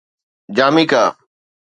Jamaica 0.59 1.03